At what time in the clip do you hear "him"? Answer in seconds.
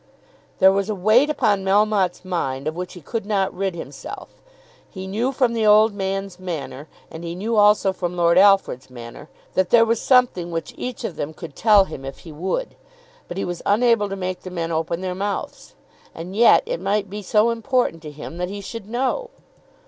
11.85-12.03, 18.09-18.37